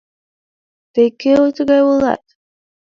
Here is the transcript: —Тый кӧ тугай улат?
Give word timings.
—Тый 0.93 1.07
кӧ 1.21 1.33
тугай 1.55 1.81
улат? 1.89 2.23